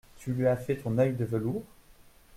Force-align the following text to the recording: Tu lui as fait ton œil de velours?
Tu 0.17 0.33
lui 0.33 0.47
as 0.47 0.57
fait 0.57 0.77
ton 0.77 0.97
œil 0.97 1.13
de 1.13 1.25
velours? 1.25 1.61